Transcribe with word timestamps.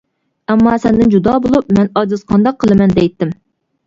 ئەمما، 0.51 0.71
سەندىن 0.85 1.11
جۇدا 1.15 1.35
بولۇپ، 1.43 1.69
مەن 1.79 1.91
ئاجىز 2.01 2.23
قانداق 2.31 2.57
قىلىمەن، 2.65 2.97
دەيتتىم. 3.01 3.35